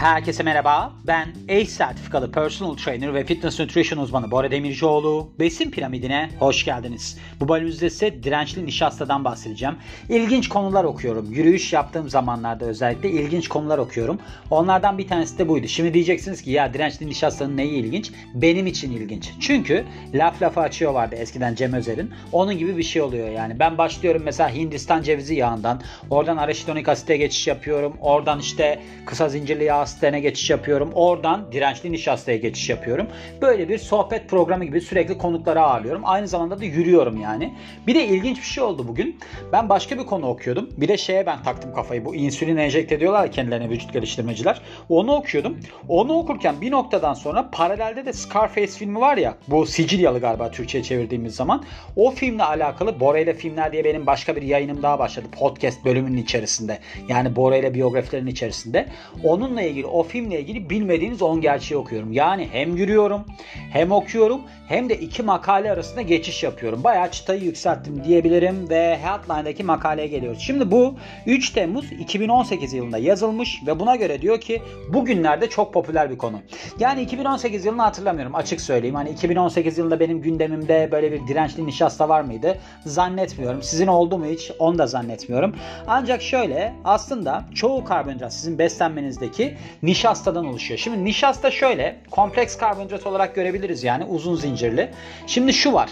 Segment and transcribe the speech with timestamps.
[0.00, 0.92] Herkese merhaba.
[1.06, 5.30] Ben ACE sertifikalı personal trainer ve fitness nutrition uzmanı Bora Demircioğlu.
[5.40, 7.18] Besin piramidine hoş geldiniz.
[7.40, 9.76] Bu bölümümüzde size dirençli nişastadan bahsedeceğim.
[10.08, 11.32] İlginç konular okuyorum.
[11.32, 14.18] Yürüyüş yaptığım zamanlarda özellikle ilginç konular okuyorum.
[14.50, 15.68] Onlardan bir tanesi de buydu.
[15.68, 18.12] Şimdi diyeceksiniz ki ya dirençli nişastanın neyi ilginç?
[18.34, 19.30] Benim için ilginç.
[19.40, 22.10] Çünkü laf lafa açıyor vardı eskiden Cem Özer'in.
[22.32, 23.58] Onun gibi bir şey oluyor yani.
[23.58, 25.82] Ben başlıyorum mesela Hindistan cevizi yağından.
[26.10, 27.96] Oradan araşitonik asite geçiş yapıyorum.
[28.00, 30.90] Oradan işte kısa zincirli yağ asitlerine geçiş yapıyorum.
[30.94, 33.06] Oradan dirençli nişastaya geçiş yapıyorum.
[33.42, 36.02] Böyle bir sohbet programı gibi sürekli konukları ağırlıyorum.
[36.04, 37.54] Aynı zamanda da yürüyorum yani.
[37.86, 39.18] Bir de ilginç bir şey oldu bugün.
[39.52, 40.70] Ben başka bir konu okuyordum.
[40.76, 42.04] Bir de şeye ben taktım kafayı.
[42.04, 44.60] Bu insülin enjekte ediyorlar kendilerine vücut geliştirmeciler.
[44.88, 45.58] Onu okuyordum.
[45.88, 49.34] Onu okurken bir noktadan sonra paralelde de Scarface filmi var ya.
[49.48, 51.64] Bu Sicilyalı galiba Türkçe'ye çevirdiğimiz zaman.
[51.96, 55.26] O filmle alakalı Bora ile filmler diye benim başka bir yayınım daha başladı.
[55.38, 56.78] Podcast bölümünün içerisinde.
[57.08, 58.86] Yani Bora ile biyografilerin içerisinde.
[59.24, 62.12] Onunla ilgili o filmle ilgili bilmediğiniz 10 gerçeği okuyorum.
[62.12, 63.24] Yani hem yürüyorum
[63.72, 66.84] hem okuyorum hem de iki makale arasında geçiş yapıyorum.
[66.84, 70.42] Bayağı çıtayı yükselttim diyebilirim ve Headline'daki makaleye geliyoruz.
[70.42, 70.94] Şimdi bu
[71.26, 76.40] 3 Temmuz 2018 yılında yazılmış ve buna göre diyor ki bugünlerde çok popüler bir konu.
[76.78, 78.94] Yani 2018 yılını hatırlamıyorum açık söyleyeyim.
[78.94, 82.58] Hani 2018 yılında benim gündemimde böyle bir dirençli nişasta var mıydı?
[82.86, 83.62] Zannetmiyorum.
[83.62, 84.52] Sizin oldu mu hiç?
[84.58, 85.54] Onu da zannetmiyorum.
[85.86, 90.78] Ancak şöyle aslında çoğu karbonhidrat sizin beslenmenizdeki nişastadan oluşuyor.
[90.78, 94.90] Şimdi nişasta şöyle kompleks karbonhidrat olarak görebiliriz yani uzun zincirli.
[95.26, 95.90] Şimdi şu var.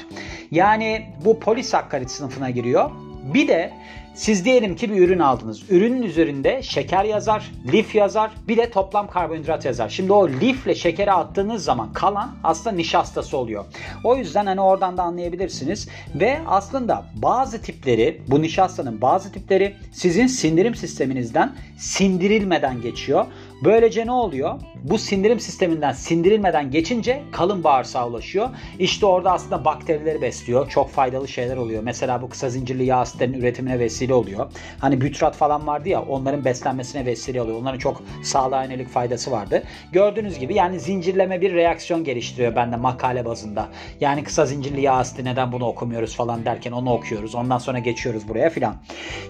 [0.51, 2.91] Yani bu polisakkarit sınıfına giriyor.
[3.35, 3.73] Bir de
[4.19, 5.71] siz diyelim ki bir ürün aldınız.
[5.71, 9.89] Ürünün üzerinde şeker yazar, lif yazar, bir de toplam karbonhidrat yazar.
[9.89, 13.65] Şimdi o lifle şekeri attığınız zaman kalan aslında nişastası oluyor.
[14.05, 15.89] O yüzden hani oradan da anlayabilirsiniz.
[16.15, 23.27] Ve aslında bazı tipleri, bu nişastanın bazı tipleri sizin sindirim sisteminizden sindirilmeden geçiyor.
[23.65, 24.61] Böylece ne oluyor?
[24.85, 28.49] Bu sindirim sisteminden sindirilmeden geçince kalın bağırsağa ulaşıyor.
[28.79, 30.69] İşte orada aslında bakterileri besliyor.
[30.69, 31.83] Çok faydalı şeyler oluyor.
[31.83, 34.53] Mesela bu kısa zincirli yağ asitlerinin üretimine vesile oluyor.
[34.79, 37.61] Hani bütrat falan vardı ya onların beslenmesine vesile oluyor.
[37.61, 39.63] Onların çok sağlığa yönelik faydası vardı.
[39.93, 43.69] Gördüğünüz gibi yani zincirleme bir reaksiyon geliştiriyor bende makale bazında.
[44.01, 47.35] Yani kısa zincirli yağ asiti neden bunu okumuyoruz falan derken onu okuyoruz.
[47.35, 48.77] Ondan sonra geçiyoruz buraya filan.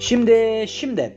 [0.00, 1.16] Şimdi şimdi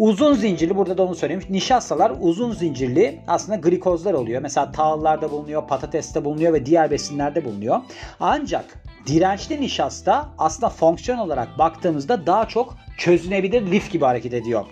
[0.00, 1.42] Uzun zincirli burada da onu söyleyeyim.
[1.50, 4.42] Nişastalar uzun zincirli aslında glikozlar oluyor.
[4.42, 7.80] Mesela tahıllarda bulunuyor, patateste bulunuyor ve diğer besinlerde bulunuyor.
[8.20, 8.64] Ancak
[9.06, 14.64] dirençli nişasta aslında fonksiyon olarak baktığımızda daha çok çözünebilir lif gibi hareket ediyor.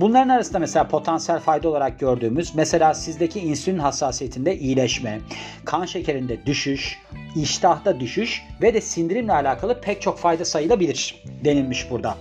[0.00, 5.20] Bunların arasında mesela potansiyel fayda olarak gördüğümüz mesela sizdeki insülin hassasiyetinde iyileşme,
[5.64, 6.98] kan şekerinde düşüş,
[7.36, 12.16] iştahta düşüş ve de sindirimle alakalı pek çok fayda sayılabilir denilmiş burada.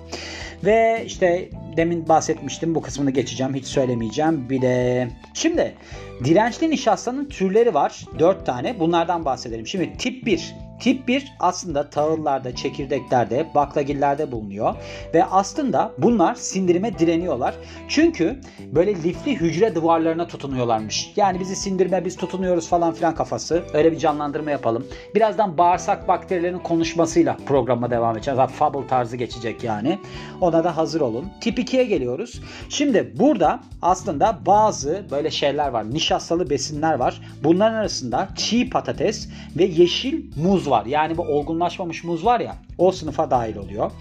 [0.64, 4.50] Ve işte demin bahsetmiştim bu kısmını geçeceğim hiç söylemeyeceğim.
[4.50, 5.76] Bir de şimdi
[6.24, 8.06] dirençli nişastanın türleri var.
[8.20, 9.68] 4 tane bunlardan bahsedelim.
[9.68, 14.76] Şimdi tip 1 Tip 1 aslında tahıllarda, çekirdeklerde, baklagillerde bulunuyor
[15.14, 17.56] ve aslında bunlar sindirime direniyorlar.
[17.88, 21.14] Çünkü böyle lifli hücre duvarlarına tutunuyorlarmış.
[21.16, 23.64] Yani bizi sindirme biz tutunuyoruz falan filan kafası.
[23.74, 24.88] Öyle bir canlandırma yapalım.
[25.16, 28.40] Birazdan bağırsak bakterilerinin konuşmasıyla programa devam edeceğiz.
[28.40, 30.00] Hatta fable tarzı geçecek yani.
[30.42, 31.26] Ona da hazır olun.
[31.42, 32.42] Tip 2'ye geliyoruz.
[32.70, 35.94] Şimdi burada aslında bazı böyle şeyler var.
[35.94, 37.22] Nişastalı besinler var.
[37.44, 40.86] Bunların arasında çiğ patates ve yeşil muz var.
[40.86, 43.92] Yani bu olgunlaşmamış muz var ya o sınıfa dahil oluyor.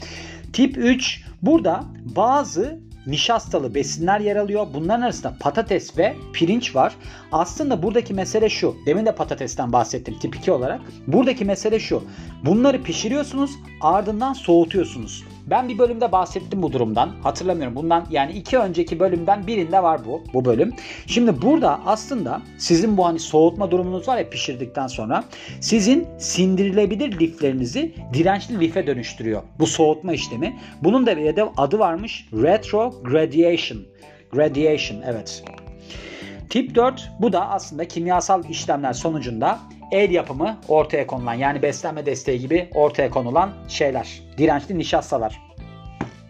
[0.53, 1.84] Tip 3 burada
[2.16, 4.66] bazı nişastalı besinler yer alıyor.
[4.75, 6.97] Bunların arasında patates ve pirinç var.
[7.32, 8.77] Aslında buradaki mesele şu.
[8.87, 10.81] Demin de patatesten bahsettim tip 2 olarak.
[11.06, 12.04] Buradaki mesele şu.
[12.44, 13.50] Bunları pişiriyorsunuz
[13.81, 15.25] ardından soğutuyorsunuz.
[15.47, 17.11] Ben bir bölümde bahsettim bu durumdan.
[17.23, 17.77] Hatırlamıyorum.
[17.77, 20.73] Bundan yani iki önceki bölümden birinde var bu bu bölüm.
[21.07, 25.25] Şimdi burada aslında sizin bu hani soğutma durumunuz var ya pişirdikten sonra
[25.61, 29.43] sizin sindirilebilir liflerinizi dirençli life dönüştürüyor.
[29.59, 30.57] Bu soğutma işlemi.
[30.83, 32.28] Bunun da bir adı varmış.
[32.33, 33.83] Retrogradation.
[34.33, 35.45] Gradation evet.
[36.51, 39.59] Tip 4 bu da aslında kimyasal işlemler sonucunda
[39.91, 44.22] el yapımı ortaya konulan yani beslenme desteği gibi ortaya konulan şeyler.
[44.38, 45.46] Dirençli nişastalar.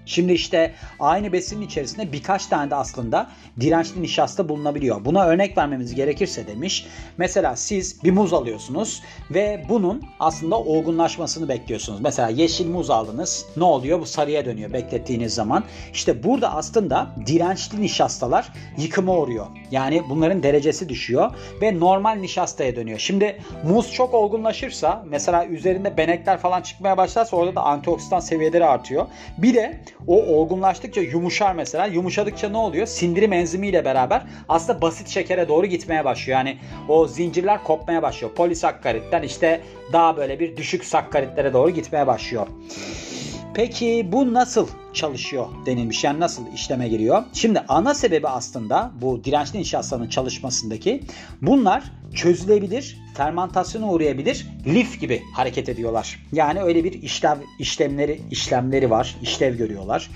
[0.07, 3.31] Şimdi işte aynı besinin içerisinde birkaç tane de aslında
[3.61, 5.05] dirençli nişasta bulunabiliyor.
[5.05, 6.87] Buna örnek vermemiz gerekirse demiş.
[7.17, 12.01] Mesela siz bir muz alıyorsunuz ve bunun aslında olgunlaşmasını bekliyorsunuz.
[12.01, 13.47] Mesela yeşil muz aldınız.
[13.57, 14.01] Ne oluyor?
[14.01, 15.65] Bu sarıya dönüyor beklettiğiniz zaman.
[15.93, 19.47] İşte burada aslında dirençli nişastalar yıkıma uğruyor.
[19.71, 21.31] Yani bunların derecesi düşüyor
[21.63, 22.99] ve normal nişastaya dönüyor.
[22.99, 29.07] Şimdi muz çok olgunlaşırsa mesela üzerinde benekler falan çıkmaya başlarsa orada da antioksidan seviyeleri artıyor.
[29.39, 31.87] Bir de o olgunlaştıkça yumuşar mesela.
[31.87, 32.87] Yumuşadıkça ne oluyor?
[32.87, 36.39] Sindirim enzimiyle beraber aslında basit şekere doğru gitmeye başlıyor.
[36.39, 36.59] Yani
[36.89, 38.35] o zincirler kopmaya başlıyor.
[38.35, 39.61] Polisakkaritten işte
[39.93, 42.47] daha böyle bir düşük sakkaritlere doğru gitmeye başlıyor.
[43.57, 46.05] Peki bu nasıl çalışıyor denilmiş.
[46.05, 47.23] Yani nasıl işleme giriyor?
[47.33, 51.03] Şimdi ana sebebi aslında bu dirençli nişastanın çalışmasındaki
[51.43, 56.21] bunlar çözülebilir, fermentasyona uğrayabilir, lif gibi hareket ediyorlar.
[56.33, 60.11] Yani öyle bir işlem işlemleri işlemleri var, işlev görüyorlar.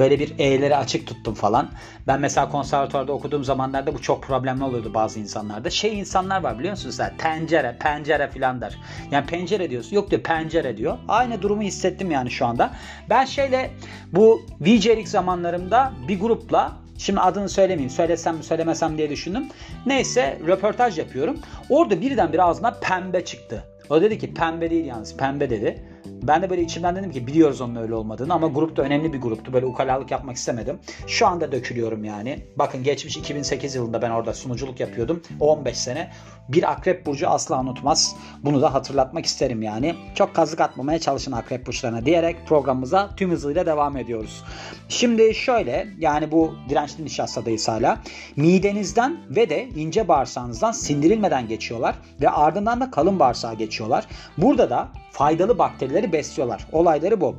[0.00, 1.70] Böyle bir E'leri açık tuttum falan.
[2.06, 5.70] Ben mesela konservatuvarda okuduğum zamanlarda bu çok problemli oluyordu bazı insanlarda.
[5.70, 6.98] Şey insanlar var biliyor musunuz?
[6.98, 8.78] Yani tencere, pencere filan der.
[9.10, 9.96] Yani pencere diyorsun.
[9.96, 10.98] Yok diyor pencere diyor.
[11.08, 12.70] Aynı durumu hissettim yani şu anda.
[13.10, 13.70] Ben şeyle
[14.12, 17.90] bu VJ'lik zamanlarımda bir grupla Şimdi adını söylemeyeyim.
[17.90, 19.48] Söylesem mi söylemesem diye düşündüm.
[19.86, 21.38] Neyse röportaj yapıyorum.
[21.70, 23.64] Orada birden bir ağzına pembe çıktı.
[23.90, 25.82] O dedi ki pembe değil yalnız pembe dedi.
[26.22, 29.52] Ben de böyle içimden dedim ki biliyoruz onun öyle olmadığını ama grupta önemli bir gruptu.
[29.52, 30.78] Böyle ukalalık yapmak istemedim.
[31.06, 32.46] Şu anda dökülüyorum yani.
[32.56, 35.22] Bakın geçmiş 2008 yılında ben orada sunuculuk yapıyordum.
[35.40, 36.10] 15 sene.
[36.52, 38.16] Bir akrep burcu asla unutmaz.
[38.44, 39.94] Bunu da hatırlatmak isterim yani.
[40.14, 44.44] Çok kazık atmamaya çalışın akrep burçlarına diyerek programımıza tüm hızıyla devam ediyoruz.
[44.88, 47.98] Şimdi şöyle yani bu dirençli nişastadayız hala.
[48.36, 54.06] Midenizden ve de ince bağırsağınızdan sindirilmeden geçiyorlar ve ardından da kalın bağırsağa geçiyorlar.
[54.38, 56.66] Burada da faydalı bakterileri besliyorlar.
[56.72, 57.36] Olayları bu.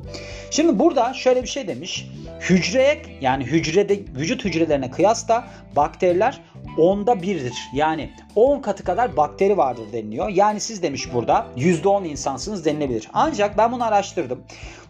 [0.50, 2.08] Şimdi burada şöyle bir şey demiş.
[2.40, 5.44] Hücreye yani hücrede vücut hücrelerine kıyasla
[5.76, 6.40] bakteriler
[6.78, 7.54] onda birdir.
[7.74, 10.28] Yani 10 katı kadar bakteri vardır deniliyor.
[10.28, 13.08] Yani siz demiş burada %10 insansınız denilebilir.
[13.12, 14.40] Ancak ben bunu araştırdım.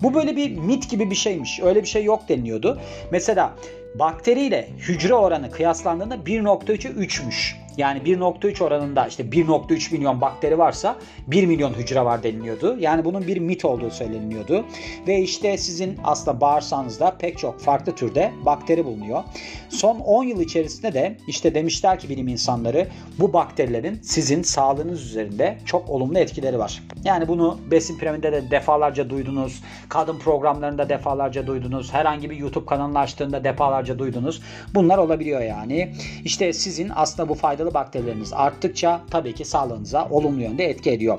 [0.03, 1.61] Bu böyle bir mit gibi bir şeymiş.
[1.63, 2.81] Öyle bir şey yok deniliyordu.
[3.11, 3.53] Mesela
[3.95, 7.62] bakteriyle hücre oranı kıyaslandığında 1.3'e 3'müş.
[7.77, 10.97] Yani 1.3 oranında işte 1.3 milyon bakteri varsa
[11.27, 12.77] 1 milyon hücre var deniliyordu.
[12.81, 14.65] Yani bunun bir mit olduğu söyleniyordu.
[15.07, 19.23] Ve işte sizin aslında bağırsağınızda pek çok farklı türde bakteri bulunuyor.
[19.69, 22.89] Son 10 yıl içerisinde de işte demişler ki bilim insanları
[23.19, 26.83] bu bakterilerin sizin sağlığınız üzerinde çok olumlu etkileri var.
[27.05, 29.63] Yani bunu besin piramidinde de defalarca duydunuz.
[29.89, 31.93] Kadın programlarında defalarca duydunuz.
[31.93, 34.43] Herhangi bir YouTube kanalını açtığında defalarca duydunuz.
[34.75, 35.93] Bunlar olabiliyor yani.
[36.25, 41.19] İşte sizin aslında bu fayda faydalı bakterileriniz arttıkça tabii ki sağlığınıza olumlu yönde etki ediyor.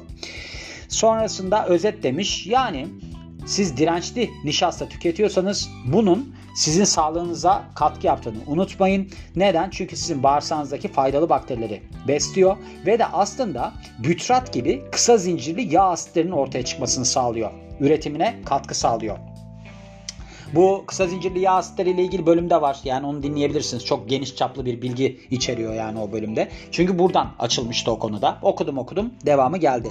[0.90, 2.48] Sonrasında özet demiş.
[2.48, 2.88] Yani
[3.46, 9.10] siz dirençli nişasta tüketiyorsanız bunun sizin sağlığınıza katkı yaptığını unutmayın.
[9.36, 9.70] Neden?
[9.70, 16.32] Çünkü sizin bağırsağınızdaki faydalı bakterileri besliyor ve de aslında bütrat gibi kısa zincirli yağ asitlerinin
[16.32, 17.52] ortaya çıkmasını sağlıyor.
[17.80, 19.18] Üretimine katkı sağlıyor.
[20.56, 22.80] Bu kısa zincirli yağ asitleri ile ilgili bölümde var.
[22.84, 23.86] Yani onu dinleyebilirsiniz.
[23.86, 26.50] Çok geniş çaplı bir bilgi içeriyor yani o bölümde.
[26.72, 28.38] Çünkü buradan açılmıştı o konuda.
[28.42, 29.14] Okudum okudum.
[29.26, 29.90] Devamı geldi.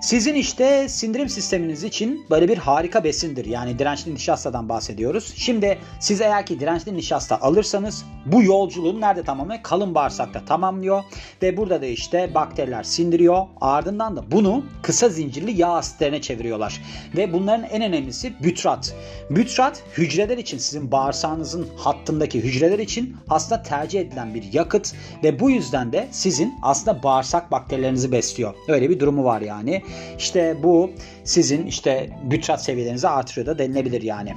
[0.00, 3.44] Sizin işte sindirim sisteminiz için böyle bir harika besindir.
[3.44, 5.34] Yani dirençli nişastadan bahsediyoruz.
[5.36, 9.62] Şimdi siz eğer ki dirençli nişasta alırsanız bu yolculuğu nerede tamamlıyor?
[9.62, 11.04] Kalın bağırsakta tamamlıyor.
[11.42, 13.46] Ve burada da işte bakteriler sindiriyor.
[13.60, 16.82] Ardından da bunu kısa zincirli yağ asitlerine çeviriyorlar.
[17.16, 18.94] Ve bunların en önemlisi bütrat.
[19.30, 24.92] Bütrat hücreler için sizin bağırsağınızın hattındaki hücreler için aslında tercih edilen bir yakıt.
[25.22, 28.54] Ve bu yüzden de sizin aslında bağırsak bakterilerinizi besliyor.
[28.68, 29.82] Öyle bir durumu var yani.
[30.18, 30.90] İşte bu
[31.24, 34.34] sizin işte bütrat seviyelerinizi artırıyor da denilebilir yani.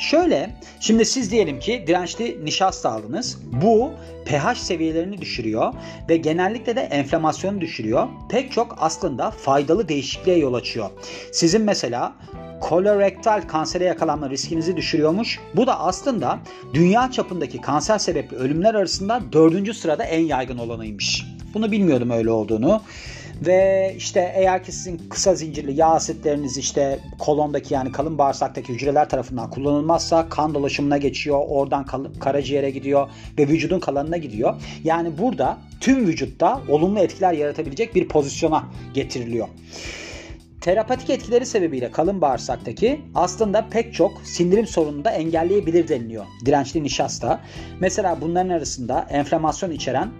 [0.00, 0.50] Şöyle,
[0.80, 3.38] şimdi siz diyelim ki dirençli nişasta aldınız.
[3.62, 3.90] Bu
[4.24, 5.74] pH seviyelerini düşürüyor
[6.08, 8.08] ve genellikle de enflamasyonu düşürüyor.
[8.30, 10.90] Pek çok aslında faydalı değişikliğe yol açıyor.
[11.32, 12.12] Sizin mesela
[12.60, 15.40] kolorektal kansere yakalanma riskinizi düşürüyormuş.
[15.56, 16.38] Bu da aslında
[16.74, 21.24] dünya çapındaki kanser sebepli ölümler arasında dördüncü sırada en yaygın olanıymış.
[21.54, 22.82] Bunu bilmiyordum öyle olduğunu.
[23.46, 29.08] Ve işte eğer ki sizin kısa zincirli yağ asitleriniz işte kolondaki yani kalın bağırsaktaki hücreler
[29.08, 31.40] tarafından kullanılmazsa kan dolaşımına geçiyor.
[31.48, 31.86] Oradan
[32.20, 34.54] karaciğere gidiyor ve vücudun kalanına gidiyor.
[34.84, 39.48] Yani burada tüm vücutta olumlu etkiler yaratabilecek bir pozisyona getiriliyor.
[40.60, 46.26] Terapatik etkileri sebebiyle kalın bağırsaktaki aslında pek çok sindirim sorununu da engelleyebilir deniliyor.
[46.46, 47.40] Dirençli nişasta.
[47.80, 50.10] Mesela bunların arasında enflamasyon içeren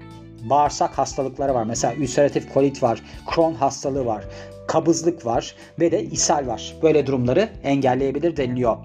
[0.43, 1.65] bağırsak hastalıkları var.
[1.65, 3.03] Mesela ülseratif kolit var,
[3.35, 4.25] Crohn hastalığı var,
[4.69, 6.75] kabızlık var ve de ishal var.
[6.83, 8.77] Böyle durumları engelleyebilir deniliyor.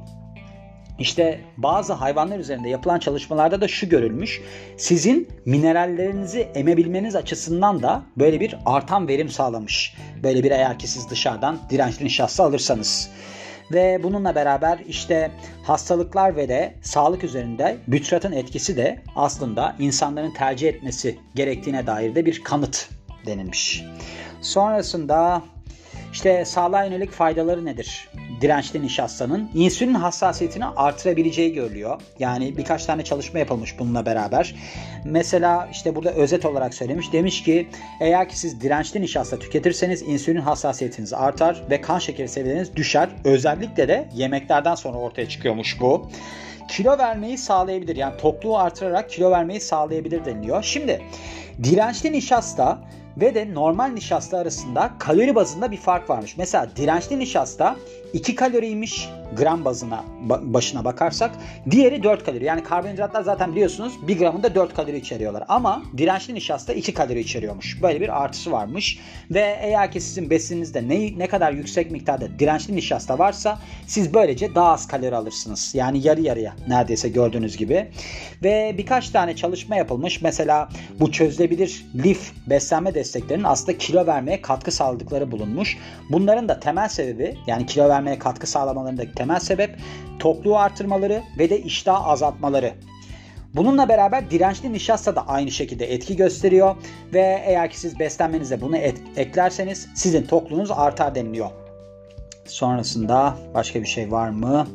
[0.99, 4.41] İşte bazı hayvanlar üzerinde yapılan çalışmalarda da şu görülmüş.
[4.77, 9.95] Sizin minerallerinizi emebilmeniz açısından da böyle bir artan verim sağlamış.
[10.23, 13.09] Böyle bir eğer ki siz dışarıdan dirençli nişasta alırsanız
[13.71, 15.31] ve bununla beraber işte
[15.63, 22.25] hastalıklar ve de sağlık üzerinde bütratın etkisi de aslında insanların tercih etmesi gerektiğine dair de
[22.25, 22.89] bir kanıt
[23.25, 23.83] denilmiş.
[24.41, 25.41] Sonrasında
[26.15, 28.09] İşte sağlığa yönelik faydaları nedir?
[28.41, 32.01] Dirençli nişastanın insülin hassasiyetini artırabileceği görülüyor.
[32.19, 34.55] Yani birkaç tane çalışma yapılmış bununla beraber.
[35.05, 37.13] Mesela işte burada özet olarak söylemiş.
[37.13, 37.67] Demiş ki
[38.01, 43.09] eğer ki siz dirençli nişasta tüketirseniz insülin hassasiyetiniz artar ve kan şekeri seviyeleriniz düşer.
[43.23, 46.09] Özellikle de yemeklerden sonra ortaya çıkıyormuş bu
[46.67, 47.95] kilo vermeyi sağlayabilir.
[47.95, 50.63] Yani tokluğu artırarak kilo vermeyi sağlayabilir deniliyor.
[50.63, 51.01] Şimdi
[51.63, 52.79] dirençli nişasta
[53.17, 56.37] ve de normal nişasta arasında kalori bazında bir fark varmış.
[56.37, 57.75] Mesela dirençli nişasta
[58.13, 60.03] 2 kaloriymiş gram bazına
[60.41, 61.31] başına bakarsak.
[61.71, 62.45] Diğeri 4 kalori.
[62.45, 65.43] Yani karbonhidratlar zaten biliyorsunuz 1 gramında 4 kalori içeriyorlar.
[65.47, 67.81] Ama dirençli nişasta 2 kalori içeriyormuş.
[67.81, 68.99] Böyle bir artısı varmış.
[69.31, 74.55] Ve eğer ki sizin besininizde ne, ne kadar yüksek miktarda dirençli nişasta varsa siz böylece
[74.55, 75.71] daha az kalori alırsınız.
[75.75, 77.87] Yani yarı yarıya neredeyse gördüğünüz gibi.
[78.43, 80.21] Ve birkaç tane çalışma yapılmış.
[80.21, 85.77] Mesela bu çözülebilir lif beslenme desteklerinin aslında kilo vermeye katkı sağladıkları bulunmuş.
[86.09, 89.75] Bunların da temel sebebi yani kilo vermeye katkı sağlamalarındaki temel sebep
[90.19, 92.73] tokluğu artırmaları ve de iştah azaltmaları.
[93.53, 96.75] Bununla beraber dirençli nişasta da aynı şekilde etki gösteriyor
[97.13, 101.49] ve eğer ki siz beslenmenize bunu et, eklerseniz sizin tokluğunuz artar deniliyor.
[102.45, 104.67] Sonrasında başka bir şey var mı?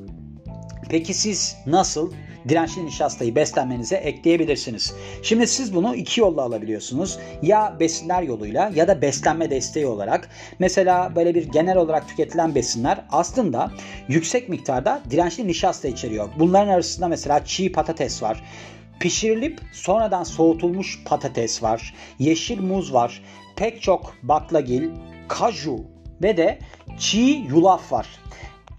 [0.88, 2.12] Peki siz nasıl
[2.48, 4.94] dirençli nişastayı beslenmenize ekleyebilirsiniz.
[5.22, 7.18] Şimdi siz bunu iki yolla alabiliyorsunuz.
[7.42, 10.28] Ya besinler yoluyla ya da beslenme desteği olarak.
[10.58, 13.70] Mesela böyle bir genel olarak tüketilen besinler aslında
[14.08, 16.28] yüksek miktarda dirençli nişasta içeriyor.
[16.38, 18.42] Bunların arasında mesela çiğ patates var.
[19.00, 21.94] Pişirilip sonradan soğutulmuş patates var.
[22.18, 23.22] Yeşil muz var.
[23.56, 24.90] Pek çok baklagil,
[25.28, 25.84] kaju
[26.22, 26.58] ve de
[26.98, 28.06] çiğ yulaf var.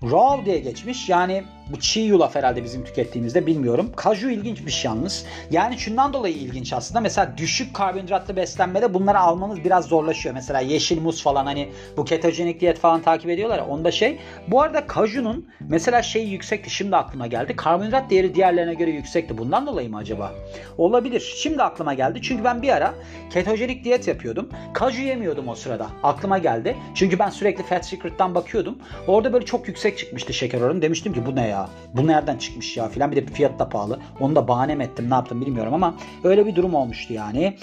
[0.04, 1.10] Raw diye geçmiş.
[1.10, 3.92] Yani bu çiğ yulaf herhalde bizim tükettiğimizde bilmiyorum.
[3.96, 5.26] Kaju ilginç bir şey yalnız.
[5.52, 7.02] Yani şundan dolayı ilginç aslında.
[7.02, 10.36] Mesela düşük karbonhidratlı beslenmede bunları almamız biraz zorlaşıyor.
[10.36, 14.20] Mesela yeşil muz falan hani bu ketojenik diyet falan takip ediyorlar ya onda şey.
[14.48, 17.56] Bu arada kajunun mesela şeyi yüksekti şimdi aklıma geldi.
[17.56, 19.38] Karbonhidrat değeri diğerlerine göre yüksekti.
[19.38, 20.32] Bundan dolayı mı acaba?
[20.78, 21.34] Olabilir.
[21.38, 22.20] Şimdi aklıma geldi.
[22.22, 22.94] Çünkü ben bir ara
[23.30, 24.50] ketojenik diyet yapıyordum.
[24.74, 25.88] Kaju yemiyordum o sırada.
[26.04, 26.76] Aklıma geldi.
[26.96, 28.78] Çünkü ben sürekli Fat Secret'tan bakıyordum.
[29.08, 30.82] Orada böyle çok yüksek çıkmıştı şeker oranı.
[30.82, 31.61] Demiştim ki bu ne ya?
[31.94, 33.12] Bu nereden çıkmış ya filan.
[33.12, 34.00] Bir de fiyat da pahalı.
[34.20, 37.58] Onu da bahane mi ettim ne yaptım bilmiyorum ama öyle bir durum olmuştu yani.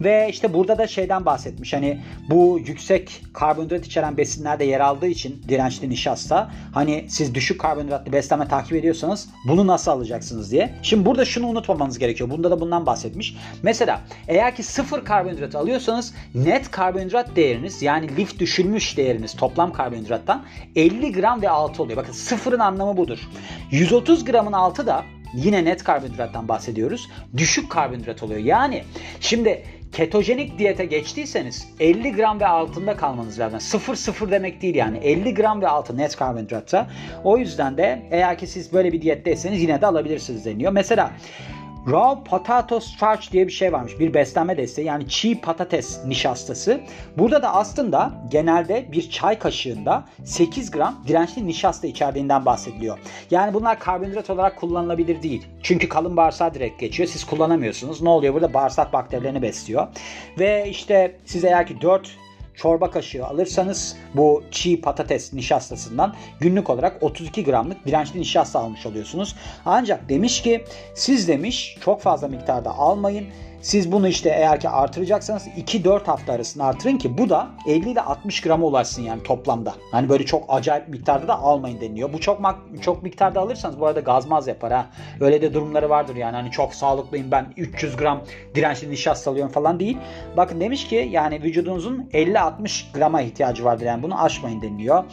[0.00, 1.72] Ve işte burada da şeyden bahsetmiş.
[1.72, 8.12] Hani bu yüksek karbonhidrat içeren besinlerde yer aldığı için dirençli nişasta hani siz düşük karbonhidratlı
[8.12, 10.74] beslenme takip ediyorsanız bunu nasıl alacaksınız diye.
[10.82, 12.30] Şimdi burada şunu unutmamanız gerekiyor.
[12.30, 13.36] Bunda da bundan bahsetmiş.
[13.62, 20.42] Mesela eğer ki sıfır karbonhidrat alıyorsanız net karbonhidrat değeriniz yani lif düşülmüş değeriniz toplam karbonhidrattan
[20.76, 21.96] 50 gram ve altı oluyor.
[21.96, 23.18] Bakın sıfırın anlamı budur.
[23.70, 27.08] 130 gramın altı da yine net karbonhidrattan bahsediyoruz.
[27.36, 28.40] Düşük karbonhidrat oluyor.
[28.40, 28.84] Yani
[29.20, 33.60] şimdi ketojenik diyete geçtiyseniz 50 gram ve altında kalmanız lazım.
[33.60, 36.86] 0 0 demek değil yani 50 gram ve altı net karbonhidratta.
[37.24, 40.72] O yüzden de eğer ki siz böyle bir diyetteyseniz yine de alabilirsiniz deniyor.
[40.72, 41.10] Mesela
[41.86, 43.98] Raw potato starch diye bir şey varmış.
[43.98, 46.80] Bir beslenme desteği yani çiğ patates nişastası.
[47.18, 52.98] Burada da aslında genelde bir çay kaşığında 8 gram dirençli nişasta içerdiğinden bahsediliyor.
[53.30, 55.46] Yani bunlar karbonhidrat olarak kullanılabilir değil.
[55.62, 57.08] Çünkü kalın bağırsağa direkt geçiyor.
[57.08, 58.02] Siz kullanamıyorsunuz.
[58.02, 58.54] Ne oluyor burada?
[58.54, 59.86] Bağırsak bakterilerini besliyor.
[60.38, 62.16] Ve işte siz eğer ki 4
[62.56, 69.36] çorba kaşığı alırsanız bu çiğ patates nişastasından günlük olarak 32 gramlık dirençli nişasta almış oluyorsunuz.
[69.64, 73.26] Ancak demiş ki siz demiş çok fazla miktarda almayın.
[73.64, 78.00] Siz bunu işte eğer ki artıracaksanız 2-4 hafta arasında artırın ki bu da 50 ile
[78.00, 79.74] 60 grama ulaşsın yani toplamda.
[79.90, 82.12] Hani böyle çok acayip miktarda da almayın deniliyor.
[82.12, 82.40] Bu çok
[82.80, 84.86] çok miktarda alırsanız bu arada gazmaz yapar ha.
[85.20, 88.22] Öyle de durumları vardır yani hani çok sağlıklıyım ben 300 gram
[88.54, 89.98] dirençli nişasta alıyorum falan değil.
[90.36, 95.04] Bakın demiş ki yani vücudunuzun 50-60 grama ihtiyacı vardır yani bunu aşmayın deniliyor.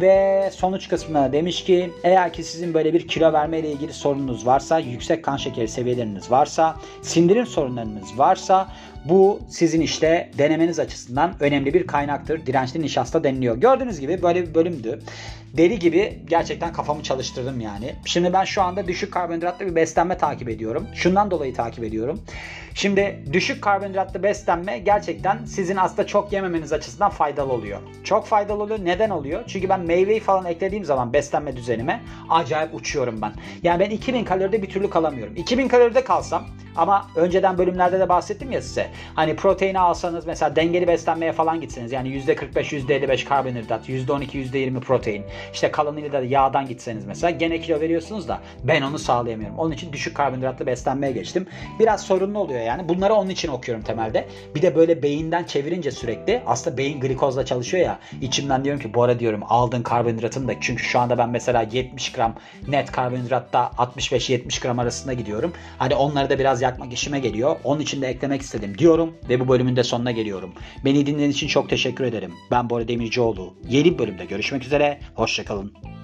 [0.00, 4.46] Ve sonuç kısmına demiş ki eğer ki sizin böyle bir kilo verme ile ilgili sorununuz
[4.46, 8.68] varsa, yüksek kan şekeri seviyeleriniz varsa, sindirim sorunlarınız probleminiz varsa
[9.04, 12.46] bu sizin işte denemeniz açısından önemli bir kaynaktır.
[12.46, 13.56] Dirençli nişasta deniliyor.
[13.56, 15.02] Gördüğünüz gibi böyle bir bölümdü.
[15.56, 17.94] Deli gibi gerçekten kafamı çalıştırdım yani.
[18.04, 20.86] Şimdi ben şu anda düşük karbonhidratlı bir beslenme takip ediyorum.
[20.94, 22.20] Şundan dolayı takip ediyorum.
[22.74, 27.80] Şimdi düşük karbonhidratlı beslenme gerçekten sizin aslında çok yememeniz açısından faydalı oluyor.
[28.04, 28.78] Çok faydalı oluyor.
[28.84, 29.44] Neden oluyor?
[29.46, 32.00] Çünkü ben meyveyi falan eklediğim zaman beslenme düzenime
[32.30, 33.32] acayip uçuyorum ben.
[33.62, 35.36] Yani ben 2000 kaloride bir türlü kalamıyorum.
[35.36, 38.87] 2000 kaloride kalsam ama önceden bölümlerde de bahsettim ya size.
[39.14, 45.24] Hani proteini alsanız mesela dengeli beslenmeye falan gitseniz yani %45 %55 karbonhidrat, %12 %20 protein.
[45.52, 49.58] işte kalanıyla da yağdan gitseniz mesela gene kilo veriyorsunuz da ben onu sağlayamıyorum.
[49.58, 51.46] Onun için düşük karbonhidratlı beslenmeye geçtim.
[51.78, 52.88] Biraz sorunlu oluyor yani.
[52.88, 54.28] Bunları onun için okuyorum temelde.
[54.54, 57.98] Bir de böyle beyinden çevirince sürekli aslında beyin glikozla çalışıyor ya.
[58.22, 62.12] İçimden diyorum ki bu ara diyorum aldığın karbonhidratın da çünkü şu anda ben mesela 70
[62.12, 62.34] gram
[62.68, 65.52] net karbonhidratta 65-70 gram arasında gidiyorum.
[65.78, 67.56] Hani onları da biraz yakmak işime geliyor.
[67.64, 70.52] Onun için de eklemek istedim diyorum ve bu bölümün de sonuna geliyorum.
[70.84, 72.32] Beni dinlediğiniz için çok teşekkür ederim.
[72.50, 73.54] Ben Bora Demircioğlu.
[73.68, 75.00] Yeni bir bölümde görüşmek üzere.
[75.14, 75.97] Hoşçakalın.